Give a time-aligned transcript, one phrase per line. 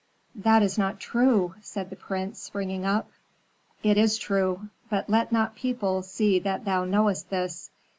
[0.33, 3.11] "That is not true!" said the prince, springing up.
[3.83, 7.69] "It is true; but let not people see that thou knowest this.